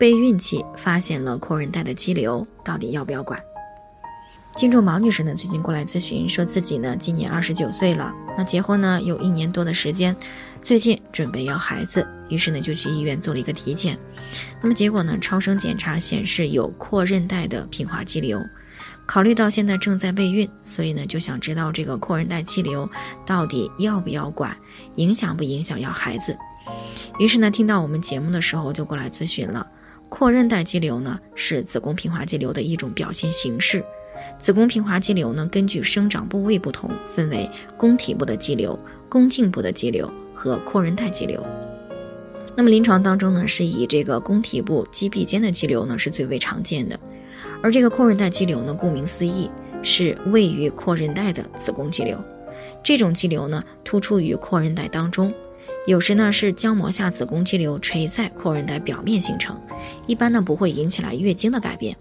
[0.00, 3.38] 备孕期发现了阔韧带的肌瘤，到底要不要管？
[4.56, 10.16] 听众毛女士呢，最近过来咨询，说自己呢今年二十九岁了，那结婚呢有一年多的时间，
[10.62, 13.98] 最近准备要孩子，于是呢就去医院做了一个体检，
[14.62, 18.40] 那么结果呢超声检查显示有阔韧带的平滑肌瘤，
[19.04, 22.88] 考虑到现在正在备孕，所以呢就想知道这个阔韧带肌瘤
[23.26, 24.56] 到底要不要管，
[24.94, 26.34] 影响不影响要孩子？
[27.18, 29.66] 于是呢听到我们节目的时候就过来咨询了。
[30.10, 33.82] 阔韧带肌瘤呢，是子宫平滑肌瘤的一种表现形式。
[34.38, 41.42] 子宫平滑肌瘤呢，根据生长部位不同，分为宫体部的肌瘤、宫颈部的肌瘤和阔韧带肌瘤。
[42.56, 46.98] 那么临床当中呢，是以这个宫体部肌壁间的肌瘤呢是最为常见的。
[47.62, 49.48] 而这个阔韧带肌瘤呢，顾名思义，
[49.82, 52.18] 是位于阔韧带的子宫肌瘤。
[52.82, 55.32] 这种肌瘤呢，突出于阔韧带当中。
[55.90, 59.60] 有时呢是浆膜下子宫肌瘤垂在阔韧带表面形成，
[60.06, 61.96] 一般呢不会引起来月经的改变。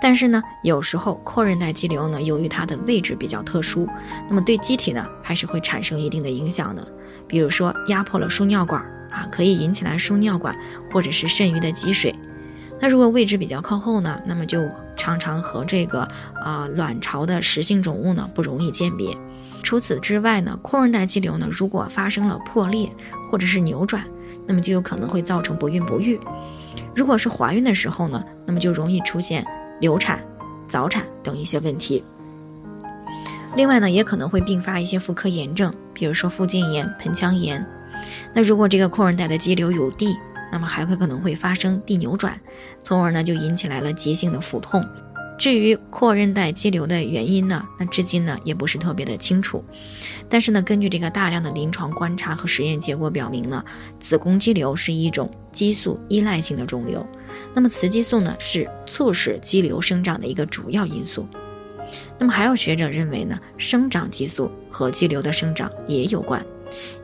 [0.00, 3.86] 但是呢，有时候阔韧带肌瘤呢，由于它的位置比较特殊，
[4.30, 6.82] 那么对机体呢还是会产生一定的影响的。
[7.26, 10.56] 比如说压迫了输尿管啊，可以引起来输尿管
[10.90, 12.14] 或者是肾盂的积水。
[12.80, 16.00] 那如果位置比较靠后呢，那么就常常和这个
[16.42, 19.14] 啊卵巢的实性肿物呢不容易鉴别。
[19.68, 22.90] 除此之外呢，阔韧带肌瘤呢，如果发生了破裂
[23.30, 24.02] 或者是扭转，
[24.46, 26.18] 那么就有可能会造成不孕不育。
[26.96, 29.44] 如果是怀孕的时候呢，那么就容易出现
[29.78, 30.26] 流产、
[30.66, 32.02] 早产等一些问题。
[33.56, 37.62] 另外呢，也可能会并发一些妇科炎症，比如说附件炎、盆腔炎。
[38.34, 40.16] 那如果这个阔韧带的肌瘤有蒂，
[40.50, 42.40] 那么还会可能会发生蒂扭转，
[42.82, 44.82] 从而呢就引起来了急性的腹痛。
[45.38, 49.64] 至于阔韧带肌瘤的原因呢，那至今呢也不是特别的清楚。
[50.28, 53.64] 但是呢，根据这个大量的临床观察和实验结果表明呢，
[54.00, 57.06] 子宫肌瘤是一种激素依赖性的肿瘤。
[57.54, 61.24] 那么雌激素呢是促使肌瘤生长的一个主要因素。
[62.18, 66.44] 那么还有学者认为呢，生长激素和肌瘤的生长也有关，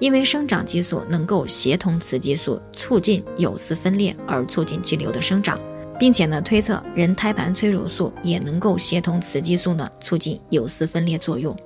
[0.01, 5.57] 因为生长激素能够协同雌激素促进有丝分裂而促进肌瘤的生长。
[5.99, 11.57] 并且呢，推测人胎盘催乳素也能够协同雌激素呢，促进有丝分裂作用。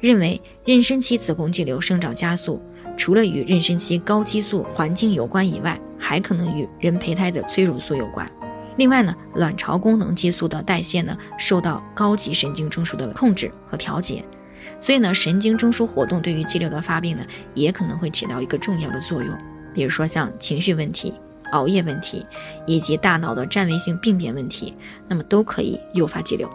[0.00, 2.60] 认为妊娠期子宫肌瘤生长加速，
[2.96, 8.28] 除了与妊娠期高激素环境有关以外，还可能与人胚胎的催乳素有关。
[8.76, 14.24] 另外呢，卵巢功能激素的代谢呢，受到高级神经中枢的控制和调节，
[14.80, 17.24] 所以呢，神经中枢活动对于肌瘤的发病呢，
[17.54, 19.36] 也可能会起到一个重要的作用。
[19.74, 21.14] 比如说像情绪问题。
[21.52, 22.24] 熬夜问题
[22.66, 24.74] 以及大脑的占位性病变问题，
[25.08, 26.48] 那么都可以诱发肌瘤。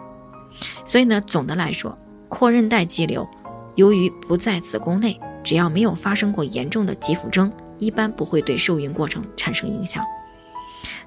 [0.86, 3.26] 所以呢，总的来说，阔韧带肌瘤
[3.74, 10.04] 由于不在子宫内，只要没有发生过严重的急腹征，一般不会对受孕过程产生影响。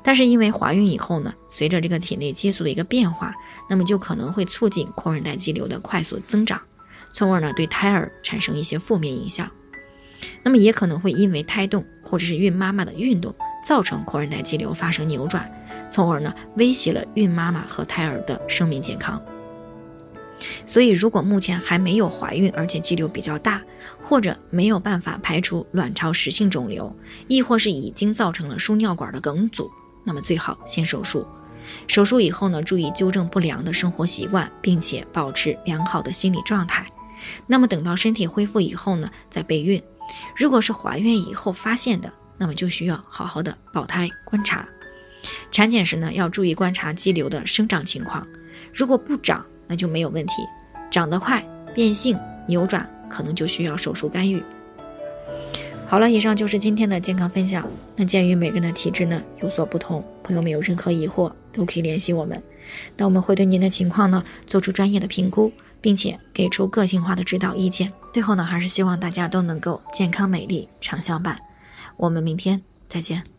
[0.01, 3.33] 但是因为怀孕以后呢，随着这个体内激素的一个变化，
[3.69, 6.59] 那么就可能会促进阔韧带肌瘤的快速增长，
[7.13, 9.49] 从而呢对胎儿产生一些负面影响。
[10.43, 13.33] 那么也可能会因为胎动或者是孕妈妈的运动。
[13.63, 15.51] 造成阔韧带肌瘤发生扭转，
[15.89, 19.21] 从而呢威胁了孕妈妈和胎儿的生命健康。
[20.67, 23.59] 所以，如果目前还没有怀孕，而且肌瘤比较大，
[23.99, 26.95] 或者没有办法排除卵巢实性肿瘤，
[27.27, 29.67] 亦或是已经造成了输尿管的梗阻，
[30.03, 31.25] 那么最好先手术。
[31.87, 36.85] 手术以后呢，注意纠正不良的生活习惯，并且保持良好的心理状态。
[37.47, 39.81] 那么等到身体恢复以后呢，再备孕。
[40.35, 44.67] 如果是怀孕以后发现的，那么就需要好好的保胎观察，
[45.51, 48.25] 产检时呢要注意观察肌瘤的生长情况，
[48.73, 50.33] 如果不长那就没有问题，
[50.91, 52.17] 长得快、变性、
[52.47, 54.43] 扭转，可能就需要手术干预。
[55.87, 57.65] 好了，以上就是今天的健康分享。
[57.95, 62.41] 那鉴于每个人的体质呢有所不同，朋友们有任何疑惑都可以联系我们，
[62.97, 67.91] 那我们会对您的情况呢做出专业的评估，并且给出个性化的指导意见。
[68.13, 71.39] 最后呢，还是希望大家都能够健康美丽常相伴。
[71.97, 73.36] 我们明天再见。